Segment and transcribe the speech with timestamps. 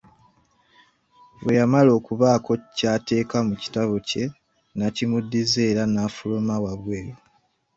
[1.43, 4.25] Bwe yamala okubaako ky'ateeka mu kitabo kye,
[4.77, 7.13] n’akimuddiza era n’afuluma wabweru.